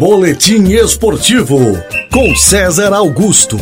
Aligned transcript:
Boletim 0.00 0.62
Esportivo 0.72 1.58
com 2.10 2.34
César 2.34 2.90
Augusto. 2.94 3.58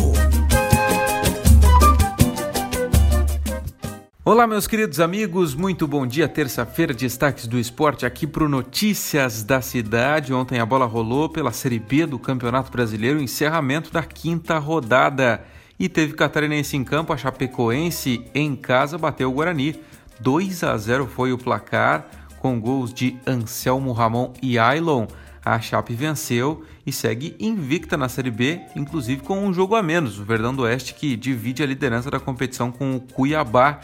Olá, 4.23 4.47
meus 4.47 4.65
queridos 4.65 5.01
amigos, 5.01 5.53
muito 5.53 5.85
bom 5.85 6.07
dia. 6.07 6.29
Terça-feira, 6.29 6.93
destaques 6.93 7.45
do 7.45 7.59
esporte 7.59 8.05
aqui 8.05 8.25
para 8.25 8.45
o 8.45 8.47
Notícias 8.47 9.43
da 9.43 9.59
Cidade. 9.59 10.33
Ontem 10.33 10.61
a 10.61 10.65
bola 10.65 10.85
rolou 10.85 11.27
pela 11.27 11.51
Série 11.51 11.77
B 11.77 12.05
do 12.05 12.17
Campeonato 12.17 12.71
Brasileiro, 12.71 13.21
encerramento 13.21 13.91
da 13.91 14.01
quinta 14.01 14.57
rodada. 14.59 15.43
E 15.77 15.89
teve 15.89 16.13
catarinense 16.13 16.77
em 16.77 16.85
campo, 16.85 17.11
a 17.11 17.17
Chapecoense 17.17 18.23
em 18.33 18.55
casa 18.55 18.97
bateu 18.97 19.29
o 19.29 19.33
Guarani. 19.33 19.77
2 20.21 20.63
a 20.63 20.77
0 20.77 21.05
foi 21.05 21.33
o 21.33 21.37
placar, 21.37 22.07
com 22.37 22.61
gols 22.61 22.93
de 22.93 23.17
Anselmo 23.27 23.91
Ramon 23.91 24.31
e 24.41 24.57
Ailon. 24.57 25.05
A 25.49 25.59
Chape 25.59 25.95
venceu 25.95 26.63
e 26.85 26.91
segue 26.91 27.35
invicta 27.39 27.97
na 27.97 28.07
Série 28.07 28.29
B, 28.29 28.61
inclusive 28.75 29.23
com 29.23 29.43
um 29.43 29.51
jogo 29.51 29.75
a 29.75 29.81
menos. 29.81 30.19
O 30.19 30.23
Verdão 30.23 30.53
do 30.53 30.61
Oeste 30.61 30.93
que 30.93 31.15
divide 31.15 31.63
a 31.63 31.65
liderança 31.65 32.11
da 32.11 32.19
competição 32.19 32.71
com 32.71 32.95
o 32.95 33.01
Cuiabá. 33.01 33.79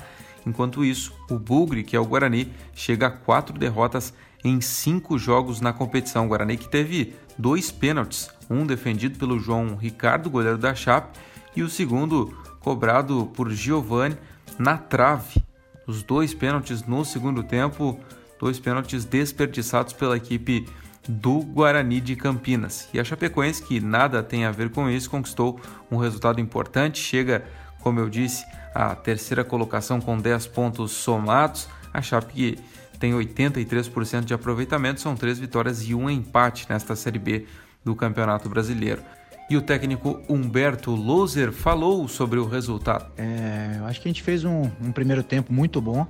Enquanto 0.46 0.86
isso, 0.86 1.12
o 1.28 1.40
Bugre, 1.40 1.84
que 1.84 1.96
é 1.96 2.00
o 2.00 2.06
Guarani, 2.06 2.54
chega 2.76 3.08
a 3.08 3.10
quatro 3.10 3.58
derrotas 3.58 4.14
em 4.44 4.62
cinco 4.62 5.18
jogos 5.18 5.60
na 5.60 5.74
competição. 5.74 6.26
O 6.26 6.28
Guarani 6.28 6.56
que 6.56 6.70
teve 6.70 7.16
dois 7.36 7.72
pênaltis, 7.72 8.30
um 8.48 8.64
defendido 8.64 9.18
pelo 9.18 9.40
João 9.40 9.76
Ricardo, 9.76 10.30
goleiro 10.30 10.60
da 10.60 10.76
Chape, 10.76 11.18
e 11.56 11.64
o 11.64 11.70
segundo 11.70 12.38
cobrado 12.60 13.26
por 13.34 13.50
Giovani 13.50 14.16
na 14.60 14.78
trave. 14.78 15.42
Os 15.88 16.04
dois 16.04 16.32
pênaltis 16.32 16.84
no 16.84 17.04
segundo 17.04 17.42
tempo, 17.42 18.00
dois 18.40 18.60
pênaltis 18.60 19.04
desperdiçados 19.04 19.94
pela 19.94 20.16
equipe 20.16 20.68
do 21.08 21.42
Guarani 21.42 22.02
de 22.02 22.16
Campinas. 22.16 22.88
E 22.94 23.00
a 23.00 23.04
Chapecoense, 23.04 23.64
que 23.64 23.80
nada 23.80 24.24
tem 24.24 24.46
a 24.46 24.52
ver 24.52 24.70
com 24.70 24.90
isso, 24.90 25.10
conquistou 25.10 25.60
um 25.92 25.98
resultado 25.98 26.40
importante, 26.42 27.00
chega, 27.00 27.44
como 27.82 28.00
eu 28.00 28.10
disse, 28.10 28.46
à 28.74 28.96
terceira 28.96 29.44
colocação 29.44 30.02
com 30.02 30.18
10 30.18 30.48
pontos 30.48 30.92
somados. 30.92 31.68
A 31.94 32.02
Chape 32.02 32.58
tem 33.00 33.14
83% 33.14 34.26
de 34.26 34.34
aproveitamento, 34.34 35.00
são 35.02 35.16
três 35.16 35.40
vitórias 35.40 35.88
e 35.88 35.94
um 35.94 36.10
empate 36.10 36.66
nesta 36.70 36.96
Série 36.96 37.20
B 37.20 37.46
do 37.84 37.96
Campeonato 37.96 38.50
Brasileiro. 38.50 39.02
E 39.48 39.56
o 39.56 39.62
técnico 39.62 40.20
Humberto 40.28 40.90
Loser 40.92 41.52
falou 41.52 42.08
sobre 42.08 42.40
o 42.40 42.48
resultado. 42.48 43.12
É, 43.16 43.76
eu 43.78 43.86
acho 43.86 44.02
que 44.02 44.08
a 44.08 44.10
gente 44.10 44.24
fez 44.24 44.44
um, 44.44 44.64
um 44.82 44.92
primeiro 44.92 45.22
tempo 45.22 45.54
muito 45.54 45.80
bom, 45.80 46.08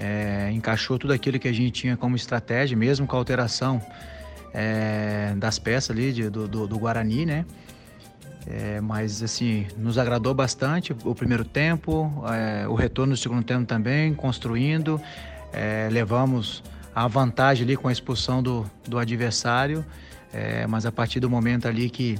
é, 0.00 0.50
encaixou 0.50 0.98
tudo 0.98 1.12
aquilo 1.12 1.38
que 1.38 1.46
a 1.46 1.52
gente 1.52 1.70
tinha 1.72 1.96
como 1.96 2.16
estratégia, 2.16 2.74
mesmo 2.76 3.06
com 3.06 3.14
a 3.14 3.18
alteração 3.18 3.82
é, 4.54 5.34
das 5.36 5.58
peças 5.58 5.90
ali 5.90 6.10
de, 6.10 6.30
do, 6.30 6.48
do, 6.48 6.66
do, 6.66 6.78
Guarani, 6.78 7.26
né? 7.26 7.44
É, 8.46 8.80
mas 8.80 9.22
assim, 9.22 9.66
nos 9.76 9.98
agradou 9.98 10.32
bastante 10.32 10.96
o 11.04 11.14
primeiro 11.14 11.44
tempo, 11.44 12.10
é, 12.32 12.66
o 12.66 12.74
retorno 12.74 13.12
do 13.12 13.16
segundo 13.16 13.44
tempo 13.44 13.66
também, 13.66 14.14
construindo, 14.14 14.98
é, 15.52 15.88
levamos 15.92 16.64
a 16.94 17.06
vantagem 17.06 17.64
ali 17.64 17.76
com 17.76 17.86
a 17.86 17.92
expulsão 17.92 18.42
do, 18.42 18.68
do 18.88 18.98
adversário, 18.98 19.84
mas 20.68 20.86
a 20.86 20.92
partir 20.92 21.18
do 21.18 21.28
momento 21.28 21.66
ali 21.66 21.90
que 21.90 22.16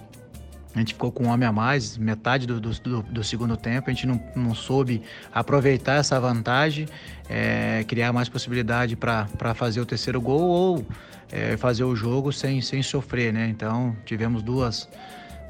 a 0.75 0.79
gente 0.79 0.95
ficou 0.95 1.11
com 1.11 1.25
um 1.25 1.29
homem 1.29 1.49
a 1.49 1.53
mais, 1.53 1.99
metade 1.99 2.47
do, 2.47 2.61
do, 2.61 3.03
do 3.03 3.25
segundo 3.25 3.57
tempo. 3.57 3.91
A 3.91 3.93
gente 3.93 4.07
não, 4.07 4.23
não 4.37 4.55
soube 4.55 5.03
aproveitar 5.33 5.95
essa 5.95 6.19
vantagem, 6.21 6.87
é, 7.29 7.85
criar 7.89 8.13
mais 8.13 8.29
possibilidade 8.29 8.95
para 8.95 9.55
fazer 9.55 9.81
o 9.81 9.87
terceiro 9.87 10.21
gol 10.21 10.43
ou 10.43 10.87
é, 11.33 11.57
fazer 11.57 11.83
o 11.83 11.97
jogo 11.97 12.33
sem, 12.33 12.61
sem 12.61 12.83
sofrer, 12.83 13.33
né? 13.33 13.49
Então 13.49 13.97
tivemos 14.05 14.43
duas, 14.43 14.89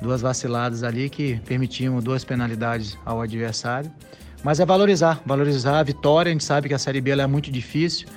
duas 0.00 0.22
vaciladas 0.22 0.82
ali 0.82 1.10
que 1.10 1.38
permitiam 1.44 2.00
duas 2.00 2.24
penalidades 2.24 2.96
ao 3.04 3.20
adversário. 3.20 3.90
Mas 4.42 4.58
é 4.58 4.64
valorizar, 4.64 5.20
valorizar 5.26 5.80
a 5.80 5.82
vitória. 5.82 6.30
A 6.30 6.32
gente 6.32 6.44
sabe 6.44 6.68
que 6.68 6.74
a 6.74 6.78
Série 6.78 7.00
B 7.00 7.10
é 7.10 7.26
muito 7.26 7.50
difícil 7.50 8.08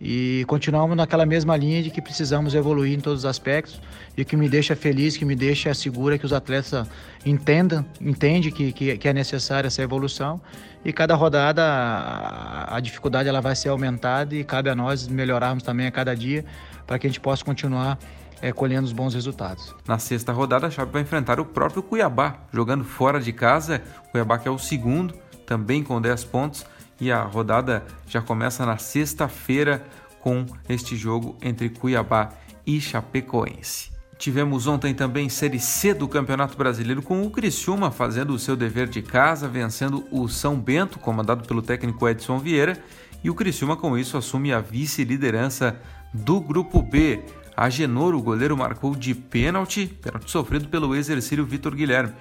e 0.00 0.44
continuamos 0.46 0.96
naquela 0.96 1.26
mesma 1.26 1.54
linha 1.56 1.82
de 1.82 1.90
que 1.90 2.00
precisamos 2.00 2.54
evoluir 2.54 2.96
em 2.96 3.00
todos 3.00 3.20
os 3.20 3.26
aspectos 3.26 3.82
e 4.16 4.24
que 4.24 4.34
me 4.34 4.48
deixa 4.48 4.74
feliz, 4.74 5.16
que 5.16 5.26
me 5.26 5.36
deixa 5.36 5.74
segura 5.74 6.16
que 6.16 6.24
os 6.24 6.32
atletas 6.32 6.88
entendam, 7.24 7.84
entendem 8.00 8.50
que, 8.50 8.72
que, 8.72 8.96
que 8.96 9.08
é 9.08 9.12
necessária 9.12 9.68
essa 9.68 9.82
evolução 9.82 10.40
e 10.82 10.90
cada 10.90 11.14
rodada 11.14 11.62
a, 11.62 12.76
a, 12.76 12.80
dificuldade 12.80 13.28
ela 13.28 13.42
vai 13.42 13.54
ser 13.54 13.68
aumentada 13.68 14.34
e 14.34 14.42
cabe 14.42 14.70
a 14.70 14.74
nós 14.74 15.06
melhorarmos 15.06 15.62
também 15.62 15.86
a 15.86 15.90
cada 15.90 16.16
dia 16.16 16.46
para 16.86 16.98
que 16.98 17.06
a 17.06 17.10
gente 17.10 17.20
possa 17.20 17.44
continuar 17.44 17.98
é, 18.40 18.52
colhendo 18.52 18.86
os 18.86 18.92
bons 18.92 19.12
resultados. 19.12 19.74
Na 19.86 19.98
sexta 19.98 20.32
rodada, 20.32 20.66
a 20.66 20.70
Chape 20.70 20.90
vai 20.90 21.02
enfrentar 21.02 21.38
o 21.38 21.44
próprio 21.44 21.82
Cuiabá, 21.82 22.38
jogando 22.50 22.84
fora 22.84 23.20
de 23.20 23.34
casa. 23.34 23.82
Cuiabá 24.10 24.38
que 24.38 24.48
é 24.48 24.50
o 24.50 24.58
segundo, 24.58 25.12
também 25.44 25.82
com 25.82 26.00
10 26.00 26.24
pontos 26.24 26.64
e 27.00 27.10
a 27.10 27.22
rodada 27.22 27.84
já 28.06 28.20
começa 28.20 28.66
na 28.66 28.76
sexta-feira 28.76 29.84
com 30.20 30.44
este 30.68 30.96
jogo 30.96 31.36
entre 31.40 31.70
Cuiabá 31.70 32.30
e 32.66 32.80
Chapecoense. 32.80 33.90
Tivemos 34.18 34.66
ontem 34.66 34.92
também 34.92 35.30
Série 35.30 35.58
C 35.58 35.94
do 35.94 36.06
Campeonato 36.06 36.54
Brasileiro 36.54 37.00
com 37.00 37.22
o 37.22 37.30
Criciúma 37.30 37.90
fazendo 37.90 38.34
o 38.34 38.38
seu 38.38 38.54
dever 38.54 38.86
de 38.86 39.00
casa, 39.00 39.48
vencendo 39.48 40.04
o 40.10 40.28
São 40.28 40.60
Bento, 40.60 40.98
comandado 40.98 41.48
pelo 41.48 41.62
técnico 41.62 42.06
Edson 42.06 42.38
Vieira, 42.38 42.78
e 43.24 43.30
o 43.30 43.34
Criciúma 43.34 43.78
com 43.78 43.96
isso 43.96 44.18
assume 44.18 44.52
a 44.52 44.60
vice-liderança 44.60 45.80
do 46.12 46.38
Grupo 46.38 46.82
B. 46.82 47.22
A 47.56 47.70
Genoro, 47.70 48.18
o 48.18 48.22
goleiro, 48.22 48.56
marcou 48.56 48.94
de 48.94 49.14
pênalti, 49.14 49.86
pênalti 49.86 50.30
sofrido 50.30 50.68
pelo 50.68 50.94
ex-ercílio 50.94 51.46
Vitor 51.46 51.74
Guilherme. 51.74 52.12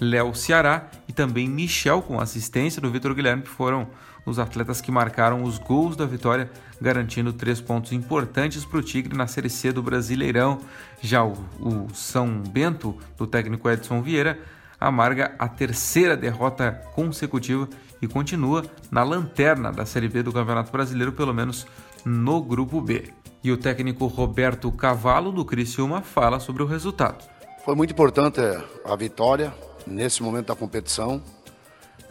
Léo 0.00 0.34
Ceará 0.34 0.88
e 1.08 1.12
também 1.12 1.48
Michel, 1.48 2.02
com 2.02 2.20
assistência 2.20 2.80
do 2.80 2.90
Vitor 2.90 3.14
Guilherme, 3.14 3.42
que 3.42 3.48
foram 3.48 3.88
os 4.24 4.38
atletas 4.38 4.80
que 4.80 4.92
marcaram 4.92 5.42
os 5.42 5.58
gols 5.58 5.96
da 5.96 6.06
vitória, 6.06 6.50
garantindo 6.80 7.32
três 7.32 7.60
pontos 7.60 7.92
importantes 7.92 8.64
para 8.64 8.78
o 8.78 8.82
Tigre 8.82 9.16
na 9.16 9.26
Série 9.26 9.50
C 9.50 9.72
do 9.72 9.82
Brasileirão. 9.82 10.58
Já 11.00 11.24
o, 11.24 11.32
o 11.60 11.88
São 11.94 12.42
Bento, 12.42 12.96
do 13.16 13.26
técnico 13.26 13.68
Edson 13.70 14.02
Vieira, 14.02 14.38
amarga 14.78 15.34
a 15.38 15.48
terceira 15.48 16.16
derrota 16.16 16.72
consecutiva 16.94 17.68
e 18.00 18.06
continua 18.06 18.64
na 18.90 19.02
lanterna 19.02 19.72
da 19.72 19.84
Série 19.84 20.08
B 20.08 20.22
do 20.22 20.32
Campeonato 20.32 20.70
Brasileiro, 20.70 21.12
pelo 21.12 21.34
menos 21.34 21.66
no 22.04 22.40
Grupo 22.40 22.80
B. 22.80 23.12
E 23.42 23.50
o 23.50 23.56
técnico 23.56 24.06
Roberto 24.06 24.70
Cavalo, 24.70 25.32
do 25.32 25.44
Criciúma, 25.44 26.02
fala 26.02 26.38
sobre 26.38 26.62
o 26.62 26.66
resultado. 26.66 27.24
Foi 27.64 27.74
muito 27.74 27.92
importante 27.92 28.40
a 28.84 28.96
vitória 28.96 29.52
nesse 29.86 30.22
momento 30.22 30.46
da 30.46 30.56
competição. 30.56 31.22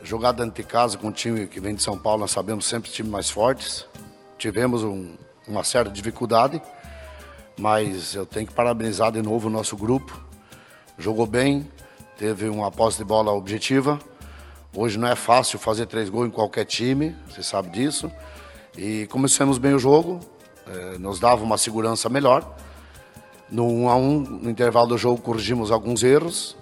Jogar 0.03 0.31
dentro 0.31 0.53
de 0.53 0.63
casa 0.63 0.97
com 0.97 1.07
um 1.07 1.11
time 1.11 1.47
que 1.47 1.59
vem 1.59 1.75
de 1.75 1.81
São 1.81 1.97
Paulo, 1.97 2.22
nós 2.22 2.31
sabemos 2.31 2.66
sempre 2.66 2.89
times 2.91 3.11
mais 3.11 3.29
fortes. 3.29 3.85
Tivemos 4.38 4.83
um, 4.83 5.16
uma 5.47 5.63
certa 5.63 5.89
dificuldade, 5.89 6.61
mas 7.57 8.13
eu 8.13 8.25
tenho 8.25 8.45
que 8.45 8.53
parabenizar 8.53 9.11
de 9.11 9.22
novo 9.22 9.47
o 9.47 9.51
nosso 9.51 9.75
grupo. 9.75 10.22
Jogou 10.97 11.25
bem, 11.25 11.67
teve 12.17 12.47
uma 12.47 12.72
posse 12.72 13.00
de 13.00 13.03
bola 13.03 13.31
objetiva. 13.31 14.00
Hoje 14.75 15.00
não 15.00 15.07
é 15.07 15.16
fácil 15.16 15.57
fazer 15.57 15.88
três 15.88 16.09
gols 16.09 16.27
em 16.27 16.31
qualquer 16.31 16.66
time, 16.66 17.16
você 17.27 17.41
sabe 17.41 17.69
disso. 17.69 18.11
E 18.77 19.07
começamos 19.07 19.57
bem 19.57 19.73
o 19.73 19.79
jogo, 19.79 20.19
eh, 20.67 20.97
nos 21.00 21.19
dava 21.19 21.44
uma 21.44 21.57
segurança 21.57 22.07
melhor. 22.09 22.56
No 23.50 23.67
1 23.67 23.89
a 23.89 23.95
1 23.95 24.19
no 24.19 24.50
intervalo 24.50 24.88
do 24.88 24.97
jogo, 24.97 25.22
corrigimos 25.22 25.72
alguns 25.72 26.03
erros 26.03 26.56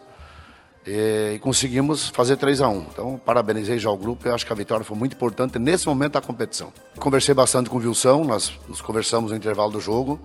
e 0.85 1.39
conseguimos 1.39 2.09
fazer 2.09 2.37
3 2.37 2.61
a 2.61 2.69
1 2.69 2.85
Então, 2.91 3.21
parabenizei 3.25 3.79
já 3.79 3.89
o 3.89 3.97
grupo. 3.97 4.27
Eu 4.27 4.35
acho 4.35 4.45
que 4.45 4.53
a 4.53 4.55
vitória 4.55 4.85
foi 4.85 4.95
muito 4.95 5.13
importante 5.13 5.57
nesse 5.57 5.87
momento 5.87 6.13
da 6.13 6.21
competição. 6.21 6.71
Conversei 6.99 7.33
bastante 7.33 7.69
com 7.69 7.77
o 7.77 7.79
Wilson, 7.79 8.23
nós 8.23 8.53
nos 8.67 8.81
conversamos 8.81 9.31
no 9.31 9.37
intervalo 9.37 9.71
do 9.71 9.81
jogo 9.81 10.19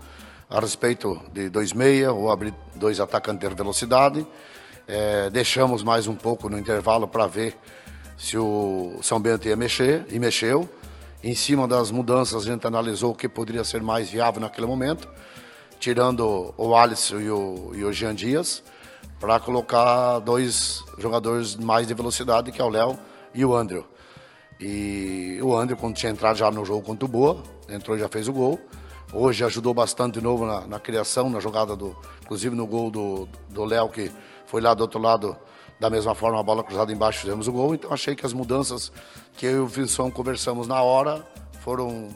a 0.50 0.60
respeito 0.60 1.18
de 1.32 1.48
dois 1.48 1.72
meia 1.72 2.12
ou 2.12 2.30
abrir 2.30 2.52
dois 2.74 3.00
atacantes 3.00 3.48
de 3.48 3.54
velocidade. 3.54 4.26
É, 4.86 5.30
deixamos 5.30 5.82
mais 5.82 6.06
um 6.06 6.14
pouco 6.14 6.48
no 6.50 6.58
intervalo 6.58 7.08
para 7.08 7.26
ver 7.26 7.56
se 8.18 8.36
o 8.36 8.98
São 9.02 9.18
Bento 9.18 9.48
ia 9.48 9.56
mexer, 9.56 10.04
e 10.10 10.18
mexeu. 10.18 10.68
Em 11.22 11.34
cima 11.34 11.66
das 11.66 11.90
mudanças, 11.90 12.42
a 12.42 12.46
gente 12.46 12.66
analisou 12.66 13.12
o 13.12 13.14
que 13.14 13.28
poderia 13.28 13.64
ser 13.64 13.82
mais 13.82 14.10
viável 14.10 14.40
naquele 14.40 14.66
momento, 14.66 15.08
tirando 15.78 16.52
o 16.56 16.74
Alisson 16.74 17.20
e 17.20 17.30
o, 17.30 17.70
e 17.74 17.84
o 17.84 17.92
Jean 17.92 18.14
Dias 18.14 18.62
para 19.18 19.38
colocar 19.38 20.18
dois 20.20 20.82
jogadores 20.98 21.56
mais 21.56 21.86
de 21.86 21.94
velocidade, 21.94 22.50
que 22.50 22.60
é 22.60 22.64
o 22.64 22.68
Léo 22.68 22.98
e 23.34 23.44
o 23.44 23.54
Andrew. 23.54 23.84
E 24.58 25.38
o 25.42 25.56
Andrew, 25.56 25.76
quando 25.76 25.94
tinha 25.94 26.12
entrado 26.12 26.36
já 26.36 26.50
no 26.50 26.64
jogo 26.64 26.82
contra 26.82 27.04
o 27.04 27.08
Boa, 27.08 27.42
entrou 27.68 27.96
e 27.96 28.00
já 28.00 28.08
fez 28.08 28.28
o 28.28 28.32
gol. 28.32 28.60
Hoje 29.12 29.44
ajudou 29.44 29.74
bastante 29.74 30.14
de 30.14 30.20
novo 30.20 30.46
na, 30.46 30.66
na 30.66 30.78
criação, 30.78 31.28
na 31.28 31.40
jogada 31.40 31.74
do. 31.74 31.96
Inclusive 32.22 32.54
no 32.54 32.66
gol 32.66 32.90
do 32.90 33.64
Léo, 33.64 33.88
que 33.88 34.10
foi 34.46 34.60
lá 34.60 34.72
do 34.72 34.82
outro 34.82 35.00
lado, 35.00 35.36
da 35.80 35.88
mesma 35.88 36.14
forma, 36.14 36.38
a 36.38 36.42
bola 36.42 36.62
cruzada 36.62 36.92
embaixo, 36.92 37.20
fizemos 37.20 37.48
o 37.48 37.52
gol. 37.52 37.74
Então 37.74 37.92
achei 37.92 38.14
que 38.14 38.24
as 38.24 38.32
mudanças 38.32 38.92
que 39.36 39.46
eu 39.46 39.52
e 39.52 39.58
o 39.58 39.64
Wilson 39.64 40.10
conversamos 40.10 40.68
na 40.68 40.82
hora 40.82 41.26
foram 41.60 42.08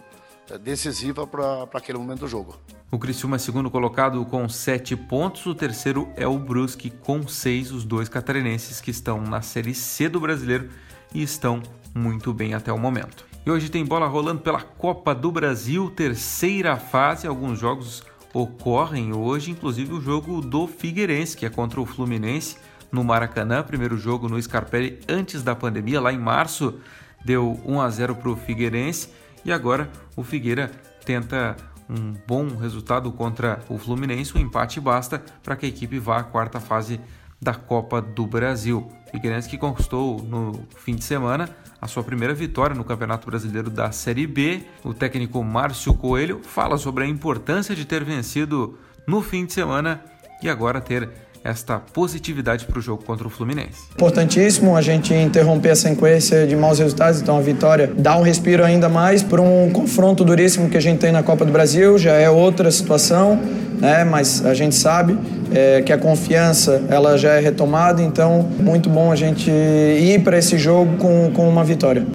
decisiva 0.61 1.27
para 1.27 1.69
aquele 1.75 1.99
momento 1.99 2.21
do 2.21 2.29
jogo. 2.29 2.59
O 2.91 2.99
Criciúma 2.99 3.37
é 3.37 3.39
segundo 3.39 3.71
colocado 3.71 4.25
com 4.27 4.49
sete 4.49 4.95
pontos, 4.95 5.47
o 5.47 5.55
terceiro 5.55 6.13
é 6.17 6.27
o 6.27 6.39
Brusque 6.39 6.91
com 6.91 7.27
seis, 7.27 7.73
os 7.73 7.85
dois 7.85 8.09
catarinenses 8.09 8.81
que 8.81 8.91
estão 8.91 9.21
na 9.21 9.43
Série 9.43 9.75
C 9.75 10.09
do 10.09 10.21
Brasileiro 10.21 10.69
e 11.13 11.23
estão 11.23 11.63
muito 11.95 12.33
bem 12.33 12.55
até 12.55 12.73
o 12.73 12.79
momento. 12.79 13.25
E 13.47 13.51
hoje 13.51 13.69
tem 13.69 13.85
bola 13.85 14.07
rolando 14.07 14.41
pela 14.41 14.61
Copa 14.61 15.15
do 15.15 15.33
Brasil, 15.33 15.91
terceira 15.91 16.77
fase, 16.77 17.27
alguns 17.27 17.59
jogos 17.59 18.03
ocorrem 18.33 19.15
hoje, 19.15 19.51
inclusive 19.51 19.93
o 19.93 20.01
jogo 20.01 20.41
do 20.41 20.67
Figueirense, 20.67 21.37
que 21.37 21.47
é 21.47 21.51
contra 21.51 21.81
o 21.81 21.87
Fluminense 21.87 22.57
no 22.91 23.05
Maracanã, 23.05 23.63
primeiro 23.63 23.97
jogo 23.97 24.29
no 24.29 24.41
Scarpelli 24.41 25.01
antes 25.09 25.43
da 25.43 25.55
pandemia, 25.55 26.01
lá 26.01 26.13
em 26.13 26.19
março, 26.19 26.79
deu 27.25 27.61
1 27.65 27.81
a 27.81 27.91
0 27.91 28.15
para 28.17 28.31
o 28.31 28.37
Figueirense 28.37 29.09
e 29.45 29.53
agora 29.53 29.91
o 30.17 30.23
Figueira 30.23 30.71
tenta 31.05 31.57
um 31.89 32.15
bom 32.27 32.57
resultado 32.57 33.13
contra 33.13 33.61
o 33.69 33.79
Fluminense, 33.79 34.37
um 34.37 34.41
empate 34.41 34.81
basta 34.81 35.23
para 35.43 35.57
que 35.57 35.67
a 35.67 35.69
equipe 35.69 35.99
vá 35.99 36.19
à 36.19 36.23
quarta 36.25 36.59
fase 36.59 37.01
da 37.41 37.55
Copa 37.55 38.01
do 38.01 38.27
Brasil. 38.27 38.91
Figueirense 39.11 39.49
que 39.49 39.59
conquistou 39.59 40.23
no 40.23 40.67
fim 40.77 40.95
de 40.95 41.05
semana 41.05 41.49
a 41.81 41.87
sua 41.87 42.03
primeira 42.03 42.33
vitória 42.33 42.75
no 42.75 42.85
Campeonato 42.85 43.27
Brasileiro 43.27 43.69
da 43.69 43.93
Série 43.93 44.27
B. 44.27 44.63
O 44.83 44.95
técnico 44.95 45.43
Márcio 45.45 45.93
Coelho 45.93 46.41
fala 46.43 46.79
sobre 46.79 47.05
a 47.05 47.07
importância 47.07 47.77
de 47.77 47.85
ter 47.85 48.03
vencido 48.03 48.79
no 49.07 49.21
fim 49.21 49.45
de 49.45 49.53
semana 49.53 50.03
e 50.43 50.49
agora 50.49 50.81
ter 50.81 51.11
esta 51.45 51.79
positividade 51.79 52.65
para 52.65 52.79
o 52.79 52.83
jogo 52.83 53.05
contra 53.05 53.27
o 53.27 53.31
Fluminense. 53.31 53.83
Importantíssimo 53.95 54.75
a 54.75 54.81
gente 54.81 55.13
interromper 55.13 55.71
a 55.71 55.77
sequência 55.77 56.47
de 56.47 56.57
maus 56.57 56.79
resultados, 56.79 57.21
então 57.21 57.37
a 57.37 57.43
vitória 57.43 57.93
dá 57.95 58.17
um 58.17 58.23
respiro 58.23 58.65
ainda 58.65 58.89
mais 58.89 59.23
para 59.23 59.43
um 59.43 59.71
confronto 59.71 60.25
duríssimo 60.25 60.71
que 60.71 60.77
a 60.79 60.81
gente 60.81 61.01
tem 61.01 61.13
na 61.13 61.23
Copa 61.23 61.45
do 61.45 61.53
Brasil, 61.53 61.99
já 61.99 62.15
é 62.15 62.31
outra 62.31 62.71
situação, 62.71 63.39
né? 63.79 64.05
mas 64.05 64.45
a 64.47 64.55
gente 64.55 64.75
sabe 64.75 65.19
é, 65.53 65.83
que 65.83 65.93
a 65.93 65.99
confiança 65.99 66.83
ela 66.89 67.19
já 67.19 67.35
é 67.35 67.41
retomada, 67.41 68.03
então 68.03 68.43
muito 68.59 68.89
bom 68.89 69.13
a 69.13 69.17
gente 69.17 69.51
ir 69.51 70.23
para 70.25 70.39
esse 70.39 70.57
jogo 70.57 70.97
com, 70.97 71.31
com 71.35 71.47
uma 71.47 71.63
vitória. 71.63 72.07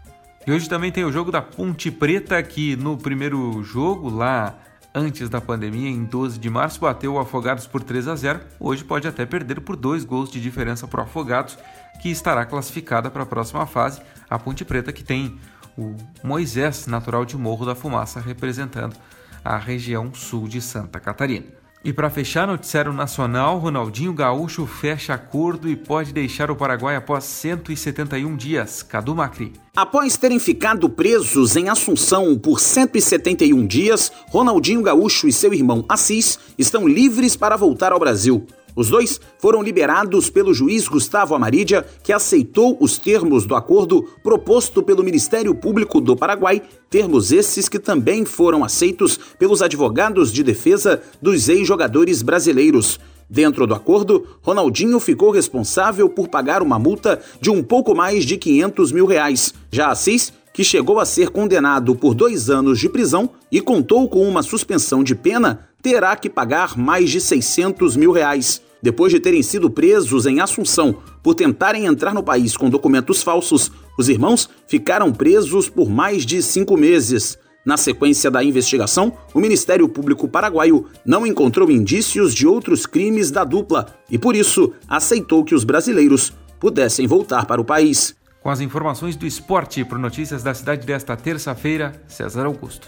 E 0.48 0.52
hoje 0.52 0.68
também 0.68 0.92
tem 0.92 1.04
o 1.04 1.12
jogo 1.12 1.32
da 1.32 1.44
Ponte 1.44 1.92
Preta, 1.92 2.42
que 2.42 2.76
no 2.76 2.98
primeiro 2.98 3.62
jogo 3.62 4.10
lá 4.10 4.56
antes 5.00 5.30
da 5.30 5.40
pandemia, 5.40 5.90
em 5.90 6.04
12 6.04 6.38
de 6.38 6.50
março, 6.50 6.82
bateu 6.82 7.14
o 7.14 7.20
Afogados 7.20 7.66
por 7.66 7.82
3 7.82 8.08
a 8.10 8.16
0. 8.16 8.42
Hoje 8.60 8.84
pode 8.84 9.08
até 9.08 9.26
perder 9.26 9.62
por 9.62 9.76
dois 9.76 10.04
gols 10.04 10.30
de 10.30 10.42
diferença 10.42 10.88
para 10.88 11.00
o 11.00 11.04
Afogados, 11.04 11.58
que 12.02 12.10
estará 12.10 12.46
classificada 12.46 13.10
para 13.10 13.24
a 13.24 13.26
próxima 13.26 13.66
fase. 13.66 14.02
A 14.30 14.38
Ponte 14.38 14.66
Preta, 14.66 14.92
que 14.92 15.04
tem 15.04 15.40
o 15.78 15.96
Moisés, 16.22 16.86
natural 16.86 17.24
de 17.24 17.38
Morro 17.38 17.66
da 17.66 17.76
Fumaça, 17.76 18.20
representando 18.20 18.96
a 19.44 19.58
região 19.58 20.14
sul 20.14 20.48
de 20.48 20.62
Santa 20.62 21.00
Catarina. 21.00 21.46
E 21.82 21.94
para 21.94 22.10
fechar, 22.10 22.46
noticiário 22.46 22.92
nacional, 22.92 23.58
Ronaldinho 23.58 24.12
Gaúcho 24.14 24.66
fecha 24.66 25.14
acordo 25.14 25.70
e 25.70 25.78
pode 25.78 26.12
deixar 26.12 26.52
o 26.52 26.56
Paraguai 26.56 26.98
após 26.98 27.24
171 27.24 28.36
dias. 28.36 28.84
Cadu 28.84 29.16
Macri. 29.16 29.54
Após 29.74 30.18
terem 30.18 30.40
ficado 30.40 30.90
presos 30.90 31.56
em 31.56 31.70
Assunção 31.70 32.38
por 32.38 32.60
171 32.60 33.66
dias, 33.66 34.12
Ronaldinho 34.28 34.82
Gaúcho 34.82 35.26
e 35.26 35.32
seu 35.32 35.54
irmão 35.54 35.86
Assis 35.88 36.38
estão 36.58 36.86
livres 36.86 37.38
para 37.38 37.56
voltar 37.56 37.94
ao 37.94 38.00
Brasil. 38.00 38.46
Os 38.76 38.90
dois 38.90 39.20
foram 39.40 39.62
liberados 39.62 40.30
pelo 40.30 40.54
juiz 40.54 40.88
Gustavo 40.88 41.36
Amarídia, 41.36 41.86
que 42.04 42.14
aceitou 42.14 42.78
os 42.80 42.98
termos 42.98 43.46
do 43.46 43.56
acordo 43.56 44.04
proposto 44.24 44.82
pelo 44.84 45.04
Ministério 45.04 45.54
Público 45.56 46.00
do 46.00 46.16
Paraguai, 46.16 46.62
termos 46.90 47.32
esses 47.32 47.68
que 47.68 47.80
também 47.80 48.26
foram 48.26 48.64
aceitos 48.64 49.20
pelos 49.38 49.62
advogados 49.62 50.32
de 50.32 50.44
defesa 50.44 51.02
dos 51.22 51.50
ex-jogadores 51.50 52.22
brasileiros. 52.22 53.00
Dentro 53.30 53.68
do 53.68 53.76
acordo, 53.76 54.26
Ronaldinho 54.42 55.00
ficou 55.00 55.30
responsável 55.30 56.10
por 56.10 56.28
pagar 56.28 56.64
uma 56.64 56.80
multa 56.80 57.22
de 57.40 57.52
um 57.52 57.62
pouco 57.62 57.94
mais 57.94 58.26
de 58.26 58.38
500 58.38 58.92
mil 58.92 59.06
reais. 59.06 59.54
Já 59.72 59.90
Assis 59.90 60.34
que 60.52 60.64
chegou 60.64 61.00
a 61.00 61.06
ser 61.06 61.30
condenado 61.30 61.96
por 61.96 62.14
dois 62.14 62.50
anos 62.50 62.80
de 62.80 62.90
prisão 62.90 63.30
e 63.52 63.62
contou 63.62 64.10
com 64.10 64.28
uma 64.28 64.44
suspensão 64.44 65.04
de 65.04 65.16
pena, 65.16 65.69
terá 65.82 66.16
que 66.16 66.30
pagar 66.30 66.78
mais 66.78 67.10
de 67.10 67.22
600 67.22 67.96
mil 67.96 68.12
reais. 68.12 68.62
Depois 68.82 69.12
de 69.12 69.20
terem 69.20 69.44
sido 69.44 69.70
presos 69.70 70.26
em 70.26 70.40
Assunção 70.40 70.98
por 71.22 71.36
tentarem 71.36 71.86
entrar 71.86 72.14
no 72.14 72.24
país 72.24 72.56
com 72.56 72.70
documentos 72.70 73.22
falsos, 73.22 73.72
os 73.98 74.08
irmãos 74.08 74.50
ficaram 74.68 75.12
presos 75.12 75.70
por 75.70 75.90
mais 75.90 76.26
de 76.26 76.42
cinco 76.42 76.78
meses. 76.78 77.38
Na 77.66 77.76
sequência 77.76 78.32
da 78.32 78.42
investigação, 78.42 79.12
o 79.34 79.40
Ministério 79.40 79.88
Público 79.90 80.30
Paraguaio 80.30 80.86
não 81.06 81.28
encontrou 81.28 81.70
indícios 81.70 82.34
de 82.34 82.48
outros 82.48 82.86
crimes 82.86 83.30
da 83.30 83.44
dupla 83.44 83.88
e, 84.10 84.18
por 84.18 84.36
isso, 84.36 84.72
aceitou 84.88 85.44
que 85.44 85.54
os 85.54 85.66
brasileiros 85.66 86.32
pudessem 86.58 87.06
voltar 87.06 87.46
para 87.46 87.60
o 87.60 87.66
país. 87.66 88.16
Com 88.42 88.50
as 88.50 88.62
informações 88.62 89.18
do 89.18 89.28
esporte 89.28 89.84
para 89.84 89.98
Notícias 89.98 90.42
da 90.42 90.54
Cidade 90.54 90.88
desta 90.88 91.18
terça-feira, 91.18 92.02
César 92.08 92.46
Augusto. 92.46 92.88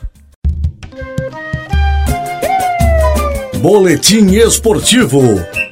Boletim 3.61 4.37
Esportivo 4.37 5.21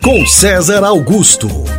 com 0.04 0.24
César 0.24 0.84
Augusto. 0.84 1.79